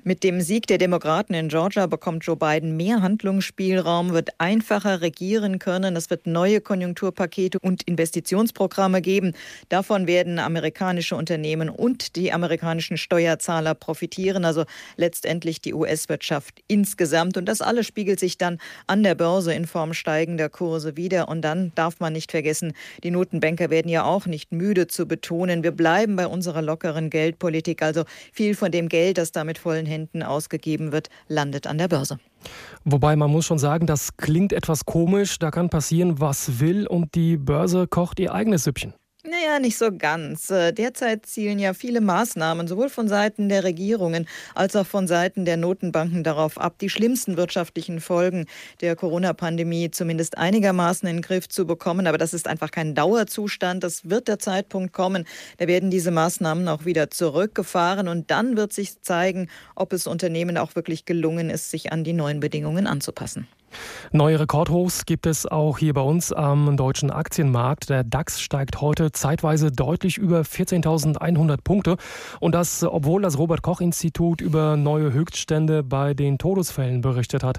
Mit 0.02 0.24
dem 0.24 0.40
Sieg 0.40 0.66
der 0.66 0.78
Demokraten 0.78 1.34
in 1.34 1.48
Georgia 1.48 1.86
bekommt 1.86 2.24
Joe 2.24 2.34
Biden 2.34 2.76
mehr 2.76 3.00
Handlungsspielraum, 3.00 4.12
wird 4.12 4.30
einfacher 4.38 5.02
regieren 5.02 5.60
können. 5.60 5.94
Es 5.94 6.10
wird 6.10 6.26
neue 6.26 6.60
Konjunkturpakete 6.60 7.60
und 7.60 7.84
Investitionsprogramme 7.84 8.87
geben. 9.00 9.34
Davon 9.68 10.06
werden 10.06 10.38
amerikanische 10.38 11.16
Unternehmen 11.16 11.68
und 11.68 12.16
die 12.16 12.32
amerikanischen 12.32 12.96
Steuerzahler 12.96 13.74
profitieren, 13.74 14.44
also 14.44 14.64
letztendlich 14.96 15.60
die 15.60 15.74
US-Wirtschaft 15.74 16.62
insgesamt. 16.66 17.36
Und 17.36 17.46
das 17.46 17.60
alles 17.60 17.86
spiegelt 17.86 18.20
sich 18.20 18.38
dann 18.38 18.58
an 18.86 19.02
der 19.02 19.14
Börse 19.14 19.54
in 19.54 19.66
Form 19.66 19.94
steigender 19.94 20.48
Kurse 20.48 20.96
wieder. 20.96 21.28
Und 21.28 21.42
dann 21.42 21.72
darf 21.74 22.00
man 22.00 22.12
nicht 22.12 22.30
vergessen, 22.30 22.72
die 23.04 23.10
Notenbanker 23.10 23.70
werden 23.70 23.88
ja 23.88 24.04
auch 24.04 24.26
nicht 24.26 24.52
müde 24.52 24.86
zu 24.86 25.06
betonen, 25.06 25.62
wir 25.62 25.72
bleiben 25.72 26.16
bei 26.16 26.26
unserer 26.26 26.62
lockeren 26.62 27.10
Geldpolitik. 27.10 27.82
Also 27.82 28.04
viel 28.32 28.54
von 28.54 28.70
dem 28.70 28.88
Geld, 28.88 29.18
das 29.18 29.32
da 29.32 29.44
mit 29.44 29.58
vollen 29.58 29.86
Händen 29.86 30.22
ausgegeben 30.22 30.92
wird, 30.92 31.08
landet 31.28 31.66
an 31.66 31.78
der 31.78 31.88
Börse. 31.88 32.18
Wobei 32.84 33.16
man 33.16 33.30
muss 33.30 33.46
schon 33.46 33.58
sagen, 33.58 33.86
das 33.86 34.16
klingt 34.16 34.52
etwas 34.52 34.84
komisch. 34.84 35.38
Da 35.38 35.50
kann 35.50 35.68
passieren, 35.70 36.20
was 36.20 36.60
will 36.60 36.86
und 36.86 37.14
die 37.14 37.36
Börse 37.36 37.86
kocht 37.86 38.20
ihr 38.20 38.32
eigenes 38.32 38.64
Süppchen. 38.64 38.94
Naja, 39.30 39.58
nicht 39.58 39.76
so 39.76 39.90
ganz. 39.92 40.48
Äh, 40.48 40.72
derzeit 40.72 41.26
zielen 41.26 41.58
ja 41.58 41.74
viele 41.74 42.00
Maßnahmen, 42.00 42.66
sowohl 42.66 42.88
von 42.88 43.08
Seiten 43.08 43.50
der 43.50 43.62
Regierungen 43.62 44.26
als 44.54 44.74
auch 44.74 44.86
von 44.86 45.06
Seiten 45.06 45.44
der 45.44 45.58
Notenbanken 45.58 46.24
darauf 46.24 46.56
ab, 46.56 46.78
die 46.78 46.88
schlimmsten 46.88 47.36
wirtschaftlichen 47.36 48.00
Folgen 48.00 48.46
der 48.80 48.96
Corona-Pandemie 48.96 49.90
zumindest 49.90 50.38
einigermaßen 50.38 51.06
in 51.06 51.16
den 51.16 51.22
Griff 51.22 51.46
zu 51.46 51.66
bekommen. 51.66 52.06
Aber 52.06 52.16
das 52.16 52.32
ist 52.32 52.48
einfach 52.48 52.70
kein 52.70 52.94
Dauerzustand. 52.94 53.84
Das 53.84 54.08
wird 54.08 54.28
der 54.28 54.38
Zeitpunkt 54.38 54.94
kommen. 54.94 55.26
Da 55.58 55.66
werden 55.66 55.90
diese 55.90 56.10
Maßnahmen 56.10 56.66
auch 56.66 56.86
wieder 56.86 57.10
zurückgefahren 57.10 58.08
und 58.08 58.30
dann 58.30 58.56
wird 58.56 58.72
sich 58.72 59.02
zeigen, 59.02 59.50
ob 59.74 59.92
es 59.92 60.06
Unternehmen 60.06 60.56
auch 60.56 60.74
wirklich 60.74 61.04
gelungen 61.04 61.50
ist, 61.50 61.70
sich 61.70 61.92
an 61.92 62.02
die 62.02 62.14
neuen 62.14 62.40
Bedingungen 62.40 62.86
anzupassen. 62.86 63.46
Neue 64.12 64.40
Rekordhochs 64.40 65.04
gibt 65.06 65.26
es 65.26 65.46
auch 65.46 65.78
hier 65.78 65.94
bei 65.94 66.00
uns 66.00 66.32
am 66.32 66.76
deutschen 66.76 67.10
Aktienmarkt. 67.10 67.90
Der 67.90 68.04
DAX 68.04 68.40
steigt 68.40 68.80
heute 68.80 69.12
zeitweise 69.12 69.70
deutlich 69.70 70.18
über 70.18 70.40
14.100 70.40 71.58
Punkte. 71.62 71.96
Und 72.40 72.54
das, 72.54 72.84
obwohl 72.84 73.22
das 73.22 73.38
Robert 73.38 73.62
Koch 73.62 73.80
Institut 73.80 74.40
über 74.40 74.76
neue 74.76 75.12
Höchststände 75.12 75.82
bei 75.82 76.14
den 76.14 76.38
Todesfällen 76.38 77.00
berichtet 77.00 77.42
hat. 77.42 77.58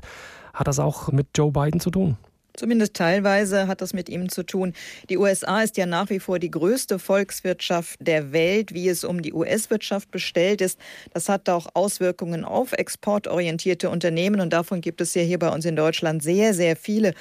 Hat 0.54 0.68
das 0.68 0.80
auch 0.80 1.12
mit 1.12 1.28
Joe 1.36 1.51
Biden 1.51 1.80
zu 1.80 1.92
tun? 1.92 2.18
Zumindest 2.60 2.94
teilweise 2.94 3.68
hat 3.68 3.80
das 3.80 3.94
mit 3.94 4.10
ihm 4.10 4.28
zu 4.28 4.44
tun. 4.44 4.74
Die 5.10 5.18
USA 5.18 5.62
ist 5.62 5.78
ja 5.78 5.86
nach 5.86 6.10
wie 6.10 6.20
vor 6.20 6.39
die 6.39 6.51
größte 6.51 7.00
Volkswirtschaft 7.00 7.98
der 8.01 8.34
Welt, 8.34 8.74
wie 8.74 8.89
es 8.89 9.06
um 9.06 9.22
die 9.22 9.32
US-Wirtschaft 9.32 10.12
bestellt 10.12 10.60
ist. 10.60 10.78
Das 11.13 11.30
hat 11.30 11.48
auch 11.48 11.68
Auswirkungen 11.74 12.44
auf 12.44 12.74
exportorientierte 12.74 13.89
Unternehmen 13.89 14.42
und 14.42 14.51
davon 14.51 14.82
gibt 14.82 15.00
es 15.00 15.13
ja 15.13 15.22
hier 15.22 15.39
bei 15.39 15.48
uns 15.48 15.63
in 15.63 15.78
Deutschland 15.78 16.22
sehr, 16.22 16.54
sehr 16.54 16.75
viele. 16.75 17.13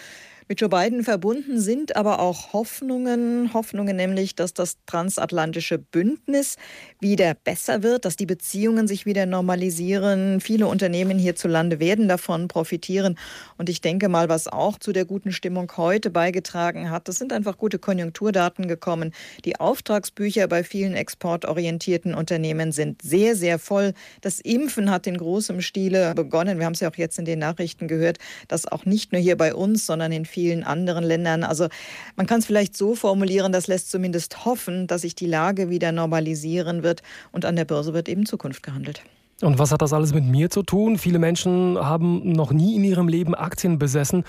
Mit 0.51 0.63
Joe 0.63 0.71
Biden 0.71 1.05
verbunden 1.05 1.61
sind 1.61 1.95
aber 1.95 2.21
auch 2.21 2.55
Hoffnungen, 2.55 3.53
Hoffnungen 3.53 3.95
nämlich, 3.97 4.35
dass 4.35 4.55
das 4.55 4.79
transatlantische 4.87 5.77
Bündnis 5.77 6.57
wieder 7.01 7.35
besser 7.35 7.83
wird, 7.83 8.07
dass 8.07 8.17
die 8.17 8.25
Beziehungen 8.25 8.89
sich 8.89 9.05
wieder 9.05 9.27
normalisieren. 9.27 10.41
Viele 10.41 10.67
Unternehmen 10.67 11.19
hierzulande 11.19 11.81
werden 11.81 12.09
davon 12.09 12.49
profitieren. 12.49 13.19
Und 13.59 13.69
ich 13.69 13.83
denke 13.83 14.09
mal, 14.09 14.31
was 14.31 14.49
auch 14.49 14.79
zu 14.79 14.95
der 14.95 15.05
guten 15.05 15.33
Stimmung 15.33 15.71
heute 15.77 16.09
beigetragen 16.09 16.89
hat, 16.89 17.09
das 17.09 17.17
sind 17.17 17.35
einfach 17.35 17.59
gute 17.59 17.79
Konjunkturdaten 17.79 18.69
gekommen. 18.69 19.13
Die 19.45 19.61
Auftragsbücher 19.61 20.49
bei 20.49 20.65
vielen 20.65 20.95
exportorientierten 20.95 22.15
Unternehmen 22.15 22.73
sind 22.73 23.03
sehr, 23.03 23.37
sehr 23.37 23.59
voll. 23.59 23.93
Das 24.23 24.41
Impfen 24.41 24.91
hat 24.91 25.07
in 25.07 25.19
großem 25.19 25.61
Stile 25.61 26.15
begonnen. 26.15 26.59
Wir 26.59 26.65
haben 26.65 26.73
es 26.73 26.81
ja 26.81 26.91
auch 26.91 26.97
jetzt 26.97 27.19
in 27.19 27.27
den 27.27 27.39
Nachrichten 27.39 27.87
gehört, 27.87 28.17
dass 28.49 28.65
auch 28.65 28.87
nicht 28.87 29.13
nur 29.13 29.21
hier 29.21 29.37
bei 29.37 29.55
uns, 29.55 29.85
sondern 29.85 30.11
in 30.11 30.25
vielen 30.25 30.38
vielen 30.39 30.63
anderen 30.63 31.03
Ländern. 31.03 31.43
Also 31.43 31.67
man 32.15 32.29
kann 32.29 32.39
es 32.39 32.47
vielleicht 32.47 32.77
so 32.77 32.95
formulieren, 32.95 33.51
das 33.51 33.67
lässt 33.67 33.91
zumindest 33.91 34.45
hoffen, 34.45 34.87
dass 34.87 35.01
sich 35.01 35.17
die 35.17 35.27
Lage 35.27 35.69
wieder 35.69 35.91
normalisieren 35.91 36.85
wird 36.85 37.03
und 37.33 37.45
an 37.45 37.57
der 37.57 37.65
Börse 37.65 37.93
wird 37.93 38.09
eben 38.09 38.25
Zukunft 38.25 38.63
gehandelt. 38.63 39.03
Und 39.43 39.59
was 39.59 39.73
hat 39.73 39.83
das 39.83 39.93
alles 39.93 40.15
mit 40.15 40.25
mir 40.25 40.49
zu 40.49 40.63
tun? 40.63 40.97
Viele 40.97 41.19
Menschen 41.19 41.77
haben 41.77 42.31
noch 42.31 42.53
nie 42.53 42.77
in 42.77 42.85
ihrem 42.85 43.09
Leben 43.09 43.35
Aktien 43.35 43.81
besessen. 43.81 44.23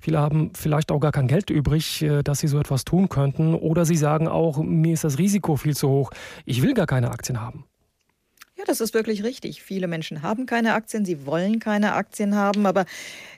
Viele 0.00 0.18
haben 0.18 0.52
vielleicht 0.54 0.92
auch 0.92 1.00
gar 1.00 1.12
kein 1.12 1.28
Geld 1.28 1.50
übrig, 1.50 2.00
äh, 2.00 2.22
dass 2.22 2.38
sie 2.38 2.48
so 2.48 2.58
etwas 2.58 2.86
tun 2.86 3.10
könnten. 3.10 3.54
Oder 3.54 3.84
sie 3.84 3.96
sagen 3.96 4.28
auch, 4.28 4.56
mir 4.62 4.94
ist 4.94 5.04
das 5.04 5.18
Risiko 5.18 5.56
viel 5.56 5.76
zu 5.76 5.90
hoch. 5.90 6.10
Ich 6.46 6.62
will 6.62 6.72
gar 6.72 6.86
keine 6.86 7.10
Aktien 7.10 7.38
haben. 7.42 7.64
Ja, 8.60 8.66
das 8.66 8.82
ist 8.82 8.92
wirklich 8.92 9.24
richtig. 9.24 9.62
Viele 9.62 9.88
Menschen 9.88 10.20
haben 10.20 10.44
keine 10.44 10.74
Aktien, 10.74 11.06
sie 11.06 11.24
wollen 11.24 11.60
keine 11.60 11.94
Aktien 11.94 12.34
haben, 12.34 12.66
aber 12.66 12.84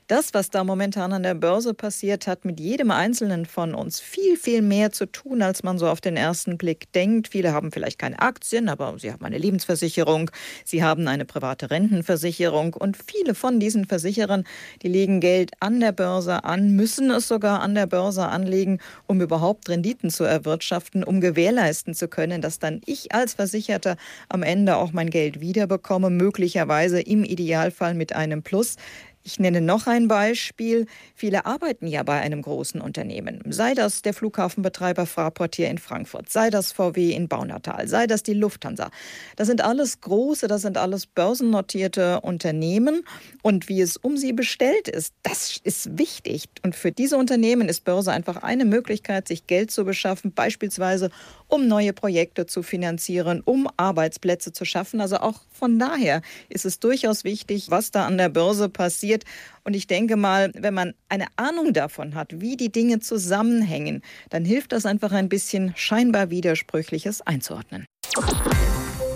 das, 0.08 0.34
was 0.34 0.50
da 0.50 0.64
momentan 0.64 1.12
an 1.12 1.22
der 1.22 1.34
Börse 1.34 1.74
passiert, 1.74 2.26
hat 2.26 2.44
mit 2.44 2.58
jedem 2.58 2.90
Einzelnen 2.90 3.46
von 3.46 3.72
uns 3.72 4.00
viel, 4.00 4.36
viel 4.36 4.60
mehr 4.60 4.90
zu 4.90 5.06
tun, 5.06 5.42
als 5.42 5.62
man 5.62 5.78
so 5.78 5.88
auf 5.88 6.00
den 6.00 6.16
ersten 6.16 6.58
Blick 6.58 6.92
denkt. 6.92 7.28
Viele 7.28 7.52
haben 7.52 7.70
vielleicht 7.70 8.00
keine 8.00 8.20
Aktien, 8.20 8.68
aber 8.68 8.98
sie 8.98 9.12
haben 9.12 9.24
eine 9.24 9.38
Lebensversicherung, 9.38 10.30
sie 10.64 10.82
haben 10.82 11.06
eine 11.06 11.24
private 11.24 11.70
Rentenversicherung 11.70 12.74
und 12.74 12.96
viele 12.96 13.34
von 13.36 13.60
diesen 13.60 13.86
Versicherern, 13.86 14.44
die 14.82 14.88
legen 14.88 15.20
Geld 15.20 15.52
an 15.60 15.78
der 15.78 15.92
Börse 15.92 16.44
an, 16.44 16.72
müssen 16.72 17.10
es 17.12 17.28
sogar 17.28 17.60
an 17.60 17.76
der 17.76 17.86
Börse 17.86 18.26
anlegen, 18.26 18.80
um 19.06 19.20
überhaupt 19.20 19.68
Renditen 19.68 20.10
zu 20.10 20.24
erwirtschaften, 20.24 21.04
um 21.04 21.20
gewährleisten 21.20 21.94
zu 21.94 22.08
können, 22.08 22.42
dass 22.42 22.58
dann 22.58 22.80
ich 22.86 23.14
als 23.14 23.34
Versicherter 23.34 23.96
am 24.28 24.42
Ende 24.42 24.76
auch 24.76 24.92
mein 24.92 25.10
Geld 25.12 25.40
wiederbekomme, 25.40 26.10
möglicherweise 26.10 27.00
im 27.00 27.22
Idealfall 27.22 27.94
mit 27.94 28.12
einem 28.14 28.42
Plus. 28.42 28.76
Ich 29.24 29.38
nenne 29.38 29.60
noch 29.60 29.86
ein 29.86 30.08
Beispiel. 30.08 30.86
Viele 31.14 31.46
arbeiten 31.46 31.86
ja 31.86 32.02
bei 32.02 32.20
einem 32.20 32.42
großen 32.42 32.80
Unternehmen. 32.80 33.40
Sei 33.50 33.74
das 33.74 34.02
der 34.02 34.14
Flughafenbetreiber 34.14 35.06
Fraport 35.06 35.54
hier 35.54 35.70
in 35.70 35.78
Frankfurt, 35.78 36.28
sei 36.28 36.50
das 36.50 36.72
VW 36.72 37.12
in 37.12 37.28
Baunatal, 37.28 37.86
sei 37.86 38.08
das 38.08 38.24
die 38.24 38.34
Lufthansa. 38.34 38.90
Das 39.36 39.46
sind 39.46 39.60
alles 39.60 40.00
große, 40.00 40.48
das 40.48 40.62
sind 40.62 40.76
alles 40.76 41.06
börsennotierte 41.06 42.20
Unternehmen. 42.22 43.04
Und 43.42 43.68
wie 43.68 43.80
es 43.80 43.96
um 43.96 44.16
sie 44.16 44.32
bestellt 44.32 44.88
ist, 44.88 45.14
das 45.22 45.60
ist 45.62 45.96
wichtig. 45.98 46.48
Und 46.64 46.74
für 46.74 46.90
diese 46.90 47.16
Unternehmen 47.16 47.68
ist 47.68 47.84
Börse 47.84 48.10
einfach 48.10 48.42
eine 48.42 48.64
Möglichkeit, 48.64 49.28
sich 49.28 49.46
Geld 49.46 49.70
zu 49.70 49.84
beschaffen, 49.84 50.32
beispielsweise 50.32 51.10
um 51.52 51.68
neue 51.68 51.92
Projekte 51.92 52.46
zu 52.46 52.62
finanzieren, 52.62 53.42
um 53.44 53.68
Arbeitsplätze 53.76 54.52
zu 54.52 54.64
schaffen. 54.64 55.02
Also 55.02 55.18
auch 55.18 55.42
von 55.52 55.78
daher 55.78 56.22
ist 56.48 56.64
es 56.64 56.80
durchaus 56.80 57.24
wichtig, 57.24 57.70
was 57.70 57.90
da 57.90 58.06
an 58.06 58.16
der 58.16 58.30
Börse 58.30 58.70
passiert. 58.70 59.24
Und 59.62 59.74
ich 59.74 59.86
denke 59.86 60.16
mal, 60.16 60.50
wenn 60.54 60.72
man 60.72 60.94
eine 61.10 61.26
Ahnung 61.36 61.74
davon 61.74 62.14
hat, 62.14 62.40
wie 62.40 62.56
die 62.56 62.72
Dinge 62.72 63.00
zusammenhängen, 63.00 64.00
dann 64.30 64.46
hilft 64.46 64.72
das 64.72 64.86
einfach 64.86 65.12
ein 65.12 65.28
bisschen 65.28 65.74
scheinbar 65.76 66.30
Widersprüchliches 66.30 67.20
einzuordnen. 67.20 67.84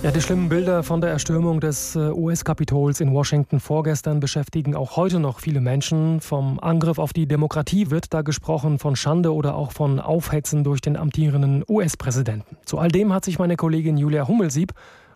Ja, 0.07 0.13
die 0.13 0.23
schlimmen 0.23 0.49
Bilder 0.49 0.85
von 0.85 1.01
der 1.01 1.11
Erstürmung 1.11 1.59
des 1.59 1.97
äh, 1.97 1.99
US-Kapitols 1.99 3.01
in 3.01 3.13
Washington 3.13 3.59
vorgestern 3.59 4.21
beschäftigen 4.21 4.77
auch 4.77 4.95
heute 4.95 5.19
noch 5.19 5.41
viele 5.41 5.61
Menschen. 5.61 6.21
Vom 6.21 6.61
Angriff 6.61 7.01
auf 7.01 7.13
die 7.13 7.27
Demokratie 7.27 7.91
wird 7.91 8.15
da 8.15 8.23
gesprochen, 8.23 8.79
von 8.79 8.95
Schande 8.95 9.35
oder 9.35 9.57
auch 9.57 9.73
von 9.73 9.99
Aufhetzen 9.99 10.63
durch 10.63 10.81
den 10.81 10.97
amtierenden 10.97 11.65
US-Präsidenten. 11.69 12.57
Zu 12.65 12.79
all 12.79 12.87
dem 12.87 13.13
hat 13.13 13.25
sich 13.25 13.41
meine 13.41 13.57
Kollegin 13.57 13.97
Julia 13.97 14.29
Hummelsieb 14.29 14.75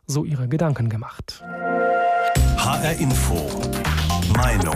so 0.08 0.24
ihre 0.24 0.48
Gedanken 0.48 0.88
gemacht. 0.88 1.40
HR 2.56 2.98
Info. 2.98 3.48
Meinung. 4.36 4.74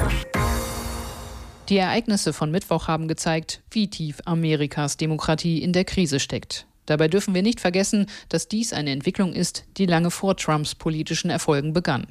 Die 1.68 1.78
Ereignisse 1.78 2.32
von 2.32 2.52
Mittwoch 2.52 2.86
haben 2.86 3.08
gezeigt, 3.08 3.64
wie 3.72 3.90
tief 3.90 4.20
Amerikas 4.26 4.96
Demokratie 4.96 5.60
in 5.60 5.72
der 5.72 5.84
Krise 5.84 6.20
steckt. 6.20 6.68
Dabei 6.86 7.08
dürfen 7.08 7.34
wir 7.34 7.42
nicht 7.42 7.60
vergessen, 7.60 8.06
dass 8.28 8.48
dies 8.48 8.72
eine 8.72 8.90
Entwicklung 8.90 9.32
ist, 9.32 9.64
die 9.76 9.86
lange 9.86 10.10
vor 10.10 10.36
Trumps 10.36 10.74
politischen 10.74 11.30
Erfolgen 11.30 11.72
begann. 11.72 12.06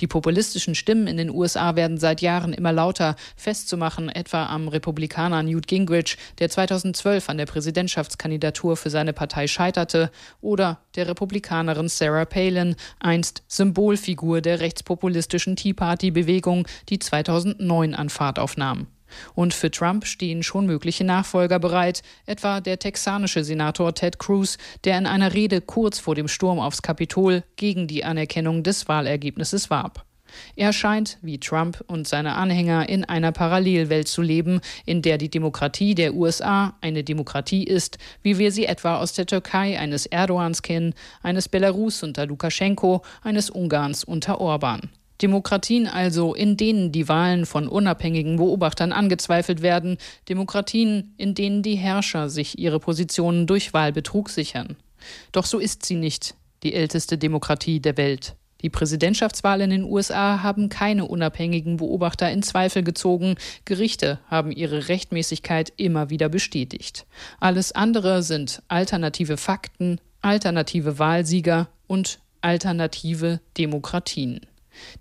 Die 0.00 0.06
populistischen 0.06 0.74
Stimmen 0.74 1.06
in 1.06 1.16
den 1.16 1.30
USA 1.30 1.76
werden 1.76 1.98
seit 1.98 2.20
Jahren 2.20 2.52
immer 2.52 2.72
lauter, 2.72 3.16
festzumachen 3.36 4.08
etwa 4.08 4.46
am 4.46 4.68
Republikaner 4.68 5.42
Newt 5.42 5.66
Gingrich, 5.66 6.16
der 6.38 6.50
2012 6.50 7.28
an 7.28 7.38
der 7.38 7.46
Präsidentschaftskandidatur 7.46 8.76
für 8.76 8.90
seine 8.90 9.12
Partei 9.12 9.46
scheiterte, 9.46 10.10
oder 10.40 10.80
der 10.94 11.08
Republikanerin 11.08 11.88
Sarah 11.88 12.24
Palin, 12.24 12.76
einst 12.98 13.42
Symbolfigur 13.48 14.40
der 14.40 14.60
rechtspopulistischen 14.60 15.56
Tea 15.56 15.72
Party-Bewegung, 15.72 16.66
die 16.88 16.98
2009 16.98 17.94
an 17.94 18.10
Fahrt 18.10 18.38
aufnahm. 18.38 18.88
Und 19.34 19.54
für 19.54 19.70
Trump 19.70 20.06
stehen 20.06 20.42
schon 20.42 20.66
mögliche 20.66 21.04
Nachfolger 21.04 21.58
bereit, 21.58 22.02
etwa 22.26 22.60
der 22.60 22.78
texanische 22.78 23.44
Senator 23.44 23.94
Ted 23.94 24.18
Cruz, 24.18 24.58
der 24.84 24.98
in 24.98 25.06
einer 25.06 25.34
Rede 25.34 25.60
kurz 25.60 25.98
vor 25.98 26.14
dem 26.14 26.28
Sturm 26.28 26.58
aufs 26.58 26.82
Kapitol 26.82 27.44
gegen 27.56 27.86
die 27.86 28.04
Anerkennung 28.04 28.62
des 28.62 28.88
Wahlergebnisses 28.88 29.70
warb. 29.70 30.04
Er 30.56 30.72
scheint, 30.72 31.18
wie 31.22 31.38
Trump 31.38 31.82
und 31.86 32.06
seine 32.06 32.34
Anhänger, 32.34 32.88
in 32.88 33.04
einer 33.04 33.32
Parallelwelt 33.32 34.08
zu 34.08 34.22
leben, 34.22 34.60
in 34.84 35.02
der 35.02 35.18
die 35.18 35.30
Demokratie 35.30 35.94
der 35.94 36.14
USA 36.14 36.76
eine 36.80 37.04
Demokratie 37.04 37.64
ist, 37.64 37.98
wie 38.22 38.38
wir 38.38 38.52
sie 38.52 38.66
etwa 38.66 38.98
aus 38.98 39.12
der 39.12 39.26
Türkei 39.26 39.78
eines 39.78 40.06
Erdogans 40.06 40.62
kennen, 40.62 40.94
eines 41.22 41.48
Belarus 41.48 42.02
unter 42.02 42.26
Lukaschenko, 42.26 43.02
eines 43.22 43.50
Ungarns 43.50 44.04
unter 44.04 44.40
Orban. 44.40 44.90
Demokratien 45.20 45.86
also, 45.86 46.34
in 46.34 46.56
denen 46.56 46.92
die 46.92 47.08
Wahlen 47.08 47.44
von 47.44 47.68
unabhängigen 47.68 48.36
Beobachtern 48.36 48.92
angezweifelt 48.92 49.62
werden, 49.62 49.98
Demokratien, 50.28 51.14
in 51.16 51.34
denen 51.34 51.62
die 51.62 51.76
Herrscher 51.76 52.28
sich 52.28 52.58
ihre 52.58 52.78
Positionen 52.78 53.46
durch 53.46 53.72
Wahlbetrug 53.72 54.30
sichern. 54.30 54.76
Doch 55.32 55.44
so 55.44 55.58
ist 55.58 55.84
sie 55.84 55.96
nicht, 55.96 56.34
die 56.62 56.74
älteste 56.74 57.18
Demokratie 57.18 57.80
der 57.80 57.96
Welt. 57.96 58.36
Die 58.62 58.70
Präsidentschaftswahlen 58.70 59.70
in 59.70 59.82
den 59.82 59.90
USA 59.90 60.42
haben 60.42 60.68
keine 60.68 61.04
unabhängigen 61.04 61.76
Beobachter 61.76 62.30
in 62.30 62.42
Zweifel 62.42 62.82
gezogen, 62.82 63.36
Gerichte 63.64 64.18
haben 64.26 64.50
ihre 64.50 64.88
Rechtmäßigkeit 64.88 65.72
immer 65.76 66.10
wieder 66.10 66.28
bestätigt. 66.28 67.06
Alles 67.38 67.70
andere 67.70 68.24
sind 68.24 68.62
alternative 68.66 69.36
Fakten, 69.36 70.00
alternative 70.22 70.98
Wahlsieger 70.98 71.68
und 71.86 72.18
alternative 72.40 73.40
Demokratien. 73.56 74.47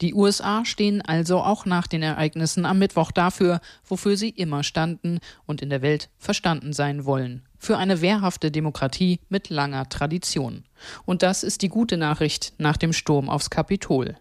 Die 0.01 0.13
USA 0.13 0.65
stehen 0.65 1.01
also 1.01 1.39
auch 1.39 1.65
nach 1.65 1.87
den 1.87 2.03
Ereignissen 2.03 2.65
am 2.65 2.79
Mittwoch 2.79 3.11
dafür, 3.11 3.61
wofür 3.85 4.17
sie 4.17 4.29
immer 4.29 4.63
standen 4.63 5.19
und 5.45 5.61
in 5.61 5.69
der 5.69 5.81
Welt 5.81 6.09
verstanden 6.17 6.73
sein 6.73 7.05
wollen. 7.05 7.43
Für 7.57 7.77
eine 7.77 8.01
wehrhafte 8.01 8.51
Demokratie 8.51 9.19
mit 9.29 9.49
langer 9.49 9.89
Tradition. 9.89 10.63
Und 11.05 11.23
das 11.23 11.43
ist 11.43 11.61
die 11.61 11.69
gute 11.69 11.97
Nachricht 11.97 12.53
nach 12.57 12.77
dem 12.77 12.93
Sturm 12.93 13.29
aufs 13.29 13.49
Kapitol. 13.49 14.15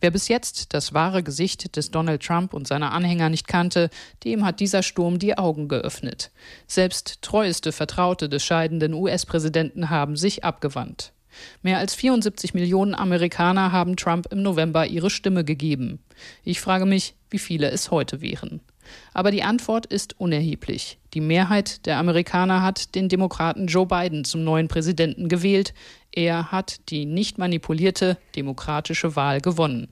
Wer 0.00 0.10
bis 0.10 0.28
jetzt 0.28 0.74
das 0.74 0.92
wahre 0.92 1.22
Gesicht 1.22 1.76
des 1.76 1.90
Donald 1.90 2.22
Trump 2.22 2.54
und 2.54 2.66
seiner 2.66 2.92
Anhänger 2.92 3.30
nicht 3.30 3.48
kannte, 3.48 3.90
dem 4.24 4.44
hat 4.44 4.60
dieser 4.60 4.82
Sturm 4.82 5.18
die 5.18 5.38
Augen 5.38 5.68
geöffnet. 5.68 6.30
Selbst 6.66 7.22
treueste 7.22 7.72
Vertraute 7.72 8.28
des 8.28 8.44
scheidenden 8.44 8.94
US-Präsidenten 8.94 9.90
haben 9.90 10.16
sich 10.16 10.44
abgewandt. 10.44 11.12
Mehr 11.62 11.78
als 11.78 11.94
74 11.94 12.54
Millionen 12.54 12.94
Amerikaner 12.94 13.72
haben 13.72 13.96
Trump 13.96 14.26
im 14.30 14.42
November 14.42 14.86
ihre 14.86 15.10
Stimme 15.10 15.44
gegeben. 15.44 16.00
Ich 16.44 16.60
frage 16.60 16.86
mich, 16.86 17.14
wie 17.30 17.38
viele 17.38 17.70
es 17.70 17.90
heute 17.90 18.20
wären. 18.20 18.60
Aber 19.14 19.30
die 19.30 19.42
Antwort 19.42 19.86
ist 19.86 20.18
unerheblich. 20.18 20.98
Die 21.14 21.20
Mehrheit 21.20 21.86
der 21.86 21.98
Amerikaner 21.98 22.62
hat 22.62 22.94
den 22.94 23.08
Demokraten 23.08 23.66
Joe 23.66 23.86
Biden 23.86 24.24
zum 24.24 24.44
neuen 24.44 24.68
Präsidenten 24.68 25.28
gewählt. 25.28 25.72
Er 26.10 26.52
hat 26.52 26.88
die 26.90 27.06
nicht 27.06 27.38
manipulierte 27.38 28.18
demokratische 28.36 29.16
Wahl 29.16 29.40
gewonnen. 29.40 29.88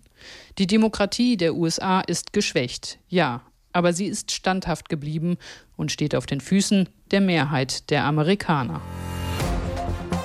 Die 0.59 0.67
Demokratie 0.67 1.37
der 1.37 1.55
USA 1.55 2.01
ist 2.01 2.33
geschwächt, 2.33 2.99
ja, 3.09 3.43
aber 3.73 3.93
sie 3.93 4.07
ist 4.07 4.33
standhaft 4.33 4.89
geblieben 4.89 5.39
und 5.77 5.93
steht 5.93 6.15
auf 6.15 6.27
den 6.27 6.41
Füßen 6.41 6.89
der 7.11 7.21
Mehrheit 7.21 7.91
der 7.91 8.05
Amerikaner. 8.05 8.83